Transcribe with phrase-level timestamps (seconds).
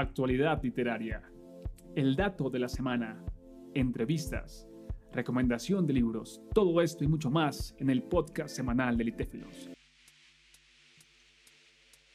[0.00, 1.28] actualidad literaria,
[1.96, 3.24] el dato de la semana,
[3.74, 4.68] entrevistas,
[5.12, 9.70] recomendación de libros, todo esto y mucho más en el podcast semanal de Litéfilos.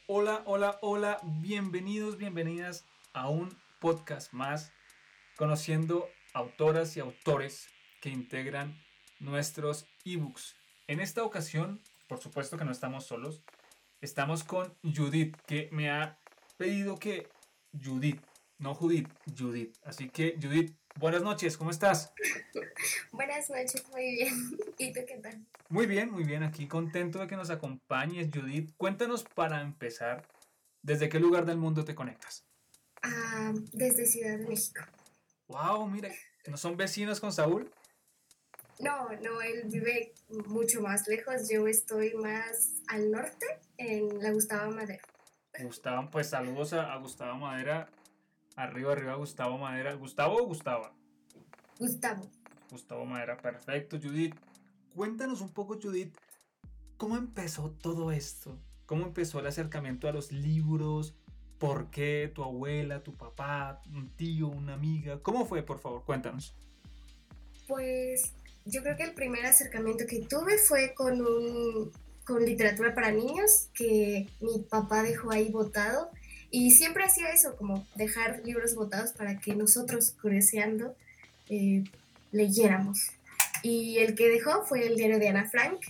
[0.06, 4.72] Hola, hola, hola, bienvenidos, bienvenidas a un podcast más
[5.36, 7.68] conociendo autoras y autores
[8.00, 8.78] que integran
[9.20, 10.56] nuestros ebooks.
[10.86, 13.42] En esta ocasión, por supuesto que no estamos solos,
[14.00, 16.18] estamos con Judith, que me ha
[16.56, 17.28] pedido que
[17.82, 18.20] Judith,
[18.58, 19.76] no Judith, Judith.
[19.84, 22.12] Así que Judith, buenas noches, ¿cómo estás?
[23.12, 24.58] Buenas noches, muy bien.
[24.78, 25.44] ¿Y tú qué tal?
[25.68, 28.72] Muy bien, muy bien, aquí contento de que nos acompañes, Judith.
[28.76, 30.26] Cuéntanos para empezar,
[30.82, 32.44] ¿desde qué lugar del mundo te conectas?
[33.02, 34.82] Ah, desde Ciudad de México.
[35.48, 36.10] Wow, mira,
[36.46, 37.70] ¿no son vecinos con Saúl?
[38.80, 40.14] No, no, él vive
[40.46, 41.48] mucho más lejos.
[41.48, 43.46] Yo estoy más al norte,
[43.76, 45.02] en la Gustavo Madero.
[45.62, 47.88] Gustavo, pues saludos a, Gustavo Madera.
[48.56, 49.94] Arriba, arriba, Gustavo Madera.
[49.94, 50.92] ¿Gustavo o Gustava?
[51.78, 52.28] Gustavo.
[52.70, 53.98] Gustavo Madera, perfecto.
[54.02, 54.34] Judith,
[54.94, 56.16] cuéntanos un poco, Judith,
[56.96, 58.58] ¿cómo empezó todo esto?
[58.86, 61.14] ¿Cómo empezó el acercamiento a los libros?
[61.58, 65.20] ¿Por qué tu abuela, tu papá, un tío, una amiga?
[65.22, 66.04] ¿Cómo fue, por favor?
[66.04, 66.54] Cuéntanos.
[67.68, 71.92] Pues yo creo que el primer acercamiento que tuve fue con un
[72.24, 76.10] con literatura para niños que mi papá dejó ahí botado
[76.50, 80.94] y siempre hacía eso, como dejar libros botados para que nosotros, curioseando,
[81.48, 81.82] eh,
[82.30, 83.10] leyéramos.
[83.62, 85.80] Y el que dejó fue el diario de Ana Frank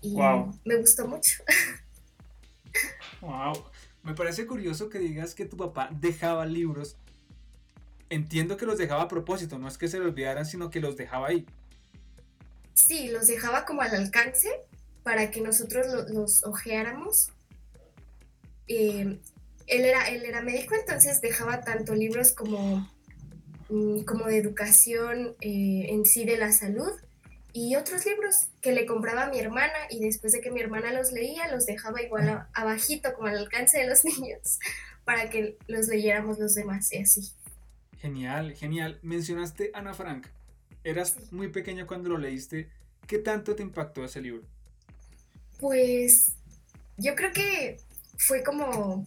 [0.00, 0.16] y
[0.64, 1.42] me gustó mucho.
[3.20, 3.52] wow,
[4.02, 6.96] me parece curioso que digas que tu papá dejaba libros.
[8.08, 10.96] Entiendo que los dejaba a propósito, no es que se los olvidaran, sino que los
[10.96, 11.44] dejaba ahí.
[12.72, 14.48] Sí, los dejaba como al alcance
[15.02, 17.30] para que nosotros los ojeáramos.
[18.66, 19.18] Eh,
[19.66, 22.90] él, era, él era médico, entonces dejaba tanto libros como,
[23.68, 26.92] mm, como de educación eh, en sí de la salud
[27.52, 30.92] y otros libros que le compraba a mi hermana y después de que mi hermana
[30.92, 34.58] los leía los dejaba igual abajito como al alcance de los niños
[35.04, 37.32] para que los leyéramos los demás y así.
[37.98, 38.98] Genial, genial.
[39.02, 40.26] Mencionaste Ana Frank.
[40.84, 42.68] Eras muy pequeña cuando lo leíste.
[43.06, 44.42] ¿Qué tanto te impactó ese libro?
[45.58, 46.32] Pues
[46.96, 47.78] yo creo que
[48.16, 49.04] fue como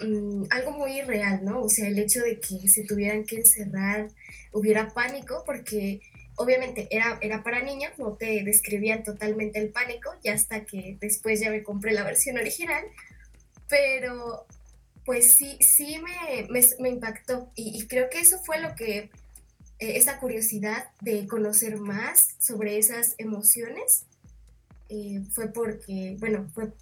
[0.00, 1.62] mm, algo muy real, ¿no?
[1.62, 4.08] O sea, el hecho de que se tuvieran que encerrar,
[4.52, 6.00] hubiera pánico, porque
[6.36, 11.40] obviamente era, era para niños, no te describían totalmente el pánico, ya hasta que después
[11.40, 12.84] ya me compré la versión original,
[13.68, 14.46] pero
[15.04, 19.10] pues sí, sí me, impactó y, creo que eso fue lo que,
[19.78, 24.04] eh, esa curiosidad de conocer más sobre esas emociones
[24.90, 26.72] eh, fue porque, bueno, fue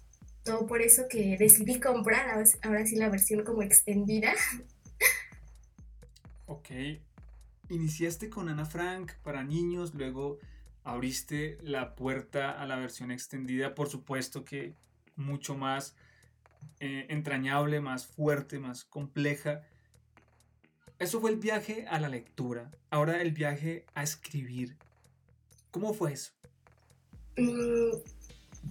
[0.43, 4.33] todo por eso que decidí comprar ahora sí la versión como extendida.
[6.47, 6.71] Ok.
[7.69, 10.39] Iniciaste con Ana Frank para niños, luego
[10.83, 14.73] abriste la puerta a la versión extendida, por supuesto que
[15.15, 15.95] mucho más
[16.79, 19.61] eh, entrañable, más fuerte, más compleja.
[20.97, 22.71] Eso fue el viaje a la lectura.
[22.89, 24.75] Ahora el viaje a escribir.
[25.69, 26.31] ¿Cómo fue eso?
[27.39, 27.97] Mm,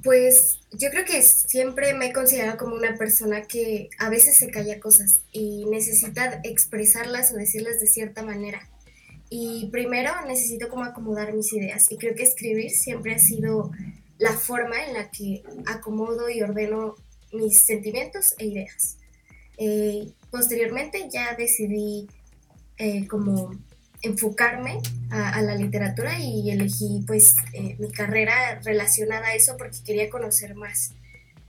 [0.02, 4.50] pues yo creo que siempre me he considerado como una persona que a veces se
[4.50, 8.68] calla cosas y necesita expresarlas o decirlas de cierta manera.
[9.30, 13.70] Y primero necesito como acomodar mis ideas y creo que escribir siempre ha sido
[14.18, 16.94] la forma en la que acomodo y ordeno
[17.32, 18.96] mis sentimientos e ideas.
[19.58, 22.08] Eh, posteriormente ya decidí
[22.78, 23.52] eh, como
[24.02, 30.10] enfocarme a, la literatura y elegí pues eh, mi carrera relacionada a eso porque quería
[30.10, 30.92] conocer más,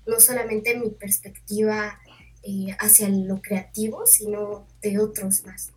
[0.08, 2.00] no solamente mi perspectiva
[2.44, 5.72] eh, hacia lo creativo, sino de otros más.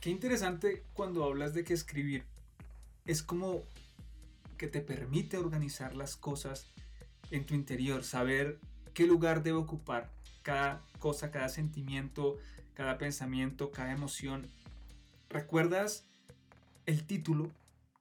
[0.00, 2.24] Qué interesante cuando hablas de que escribir
[3.06, 3.62] es como
[4.56, 6.66] que te permite organizar las cosas
[7.30, 8.58] en tu interior, saber
[8.94, 10.10] qué lugar debe ocupar
[10.42, 12.38] cada cosa, cada sentimiento,
[12.74, 14.50] cada pensamiento, cada emoción
[15.30, 16.04] ¿Recuerdas
[16.86, 17.52] el título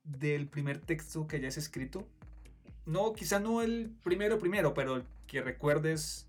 [0.03, 2.07] del primer texto que hayas escrito?
[2.87, 6.25] No, quizá no el primero primero, pero que recuerdes.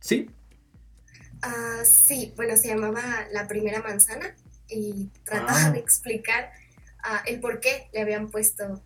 [0.00, 0.30] ¿Sí?
[1.42, 4.34] Ah, sí, bueno, se llamaba La primera manzana
[4.68, 5.70] y trataba ah.
[5.70, 6.50] de explicar
[7.04, 8.82] ah, el por qué le habían puesto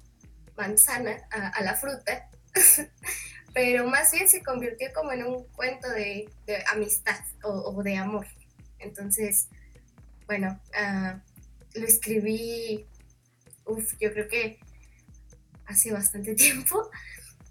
[0.58, 2.28] manzana a, la fruta,
[3.54, 6.28] pero más bien se convirtió como en un cuento de,
[6.70, 8.26] amistad o de amor.
[8.78, 9.48] Entonces,
[10.32, 11.20] bueno, ah,
[11.74, 12.86] lo escribí,
[13.66, 14.58] uf, yo creo que
[15.66, 16.90] hace bastante tiempo,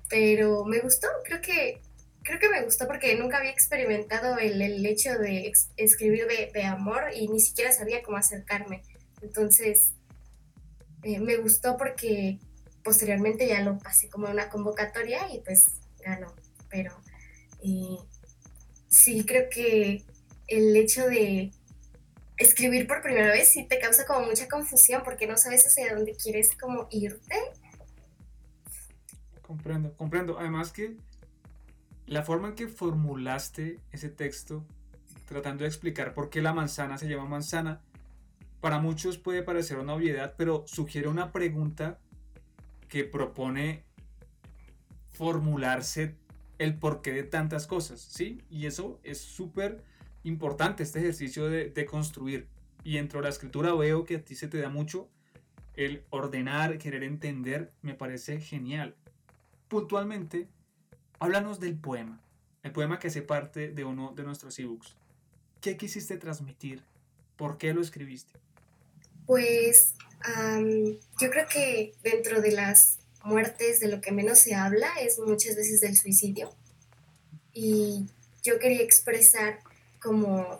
[0.10, 1.80] pero me gustó, creo que
[2.24, 6.63] creo que me gustó porque nunca había experimentado el, el hecho de escribir de, de,
[6.63, 8.81] amor y ni siquiera sabía cómo acercarme.
[9.22, 9.94] Entonces,
[11.04, 12.39] eh, me gustó porque
[12.84, 15.66] posteriormente ya lo pasé como una convocatoria y pues
[16.00, 16.34] ganó.
[16.68, 17.00] Pero
[17.63, 17.98] eh,
[18.88, 20.04] sí, creo que
[20.48, 21.51] el hecho de
[22.42, 26.16] escribir por primera vez sí te causa como mucha confusión porque no sabes hacia dónde
[26.16, 27.36] quieres como irte.
[29.42, 30.40] Comprendo, comprendo.
[30.40, 30.96] Además que
[32.06, 34.66] la forma en que formulaste ese texto,
[35.28, 37.82] tratando de explicar por qué la manzana se llama manzana,
[38.60, 42.00] para muchos puede parecer una obviedad, pero sugiere una pregunta
[42.88, 43.84] que propone
[45.14, 46.16] formularse
[46.60, 48.42] el porqué de tantas cosas, ¿sí?
[48.50, 49.84] Y eso es súper
[50.24, 52.48] importante, este ejercicio de, de, construir.
[52.84, 55.10] Y dentro de la escritura veo que a ti se te da mucho
[55.76, 58.96] el ordenar, querer entender, me parece genial.
[59.68, 60.48] Puntualmente,
[61.20, 62.22] háblanos del poema,
[62.64, 64.96] el poema que hace parte de uno de nuestros ebooks.
[65.62, 66.84] ¿Qué quisiste transmitir?
[67.38, 68.34] ¿Por qué lo escribiste?
[69.26, 69.94] Pues
[71.20, 75.56] yo creo que dentro de las muertes de lo que menos se habla es muchas
[75.56, 76.52] veces del suicidio.
[77.54, 78.06] Y
[78.44, 79.60] yo quería expresar
[80.01, 80.59] como,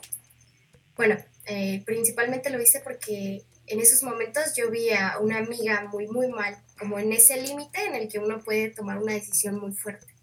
[0.96, 6.08] bueno, eh, principalmente lo hice porque en esos momentos yo vi a una amiga muy,
[6.08, 9.74] muy mal, como en ese límite en el que uno puede tomar una decisión muy
[9.74, 10.14] fuerte.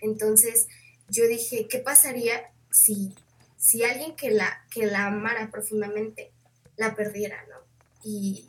[0.00, 0.68] Entonces
[1.08, 3.14] yo dije, ¿qué pasaría si,
[3.56, 6.32] si alguien que la, que la amara profundamente
[6.76, 7.56] la perdiera, ¿no?
[8.04, 8.48] Y,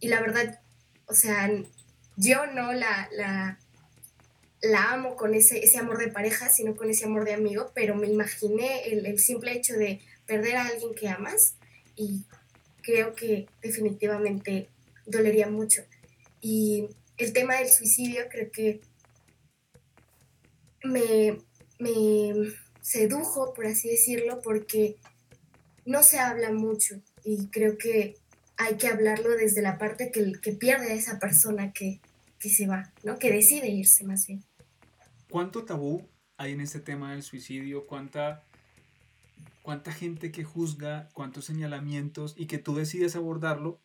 [0.00, 0.60] la verdad,
[1.06, 1.50] o sea,
[2.16, 3.58] yo no la, la,
[4.64, 7.94] la amo con ese, ese, amor de pareja, sino con ese amor de amigo, pero
[7.94, 11.56] me imaginé el, el, simple hecho de perder a alguien que amas
[11.96, 12.24] y
[12.82, 14.68] creo que definitivamente
[15.06, 15.82] dolería mucho.
[16.40, 18.80] Y el tema del suicidio creo que
[20.82, 21.38] me,
[21.78, 24.96] me sedujo, por así decirlo, porque
[25.84, 28.16] no se habla mucho y creo que
[28.56, 32.00] hay que hablarlo desde la parte que, que pierde a esa persona que,
[32.38, 33.18] que se va, ¿no?
[33.18, 34.44] Que decide irse más bien.
[35.34, 37.88] ¿Cuánto tabú hay en este tema del suicidio?
[37.88, 38.44] ¿Cuánta,
[39.62, 41.08] cuánta gente que juzga?
[41.12, 42.36] ¿Cuántos señalamientos?
[42.38, 43.80] Y que tú decides abordarlo.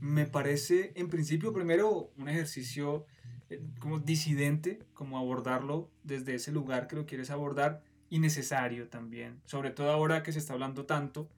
[0.00, 3.04] Me parece, en principio, primero un ejercicio
[3.48, 9.40] eh, como disidente, como abordarlo desde ese lugar que lo quieres abordar, y necesario también,
[9.46, 11.28] sobre todo ahora que se está hablando tanto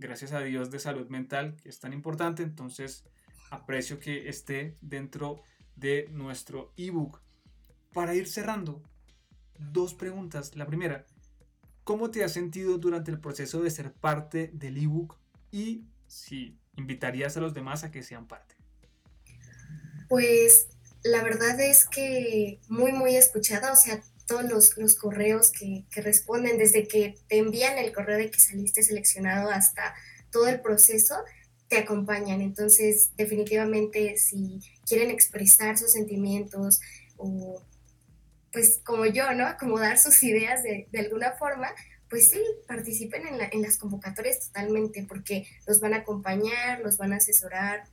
[0.00, 2.42] gracias a Dios, de salud mental, que es tan importante.
[2.42, 3.04] Entonces,
[3.52, 5.44] aprecio que esté dentro
[5.76, 7.23] de nuestro ebook.
[7.94, 8.82] Para ir cerrando,
[9.58, 10.56] dos preguntas.
[10.56, 11.06] La primera,
[11.84, 15.16] ¿cómo te has sentido durante el proceso de ser parte del ebook?
[15.52, 18.56] Y si invitarías a los demás a que sean parte.
[20.08, 20.66] Pues
[21.04, 23.72] la verdad es que muy, muy escuchada.
[23.72, 28.18] O sea, todos los, los correos que, que, responden, desde que te envían el correo
[28.18, 29.94] de que saliste seleccionado hasta
[30.32, 31.14] todo el proceso,
[31.68, 32.40] te acompañan.
[32.40, 36.80] Entonces, definitivamente, si quieren expresar sus sentimientos
[37.16, 37.62] o,
[38.54, 39.46] pues como yo, ¿no?
[39.46, 41.68] Acomodar sus ideas de, de alguna forma,
[42.08, 46.96] pues sí, participen en, la, en las convocatorias totalmente, porque los van a acompañar, los
[46.96, 47.84] van a asesorar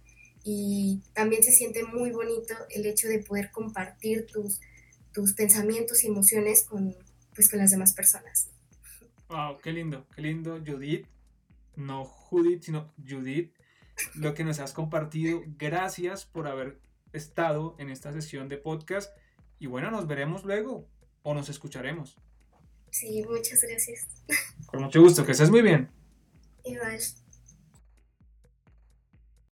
[0.46, 4.62] y también se siente muy bonito el hecho de poder compartir tus
[5.12, 6.96] tus pensamientos y emociones con,
[7.36, 8.50] pues, con las demás personas.
[9.30, 11.06] Wow, qué lindo, qué lindo, Judith.
[11.76, 13.54] No Judith, sino Judith.
[14.16, 15.42] Lo que nos has compartido.
[15.58, 16.80] Gracias por haber
[17.14, 19.12] estado en esta sesión de podcast.
[19.62, 20.88] Y bueno, nos veremos luego
[21.22, 22.18] o nos escucharemos.
[22.90, 24.08] Sí, muchas gracias.
[24.66, 25.88] Con mucho gusto, que estés muy bien.
[26.66, 27.00] Igual.